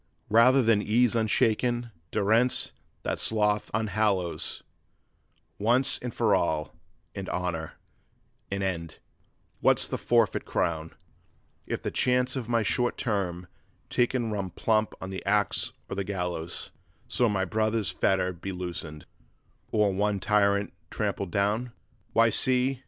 'Rather 0.29 0.63
than 0.63 0.81
ease 0.81 1.15
unshaken, 1.15 1.91
durance 2.09 2.73
that 3.03 3.19
sloth 3.19 3.69
unhallows, 3.71 4.63
Once 5.59 5.99
and 5.99 6.11
for 6.15 6.33
all, 6.33 6.73
in 7.13 7.29
honor, 7.29 7.73
an 8.49 8.63
end: 8.63 8.97
what's 9.59 9.87
the 9.87 9.99
forfeit 9.99 10.43
crown 10.43 10.91
If 11.67 11.83
the 11.83 11.91
chance 11.91 12.35
of 12.35 12.49
my 12.49 12.63
short 12.63 12.97
term 12.97 13.45
taken 13.91 14.31
run 14.31 14.49
plump 14.49 14.95
on 14.99 15.11
the 15.11 15.23
axe 15.23 15.71
or 15.87 15.95
the 15.95 16.03
gallows, 16.03 16.71
So 17.07 17.27
one 17.27 17.47
brother's 17.49 17.91
fetter 17.91 18.33
be 18.33 18.51
loosened, 18.51 19.05
or 19.71 19.93
one 19.93 20.19
tyrant 20.19 20.73
trampled 20.89 21.29
down? 21.29 21.73
'Why, 22.13 22.31
see! 22.31 22.79